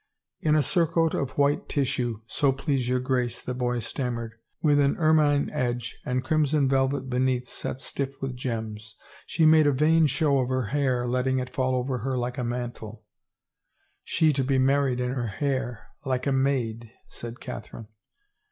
[0.49, 4.97] "In a surcoat of white tissue, so please your Grace," the boy stammered," with an
[4.97, 8.95] ermine edge and crimson velvet beneath set stiff with gems.
[9.27, 12.43] She made a vain show of her hair letting it fall over her like a
[12.43, 13.03] mantle
[14.03, 17.85] —""She to be married in her hair— like a maid I" said Catherine.